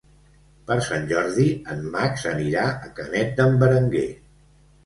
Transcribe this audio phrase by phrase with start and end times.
[0.69, 1.45] Per Sant Jordi
[1.75, 4.09] en Max anirà a Canet d'en Berenguer.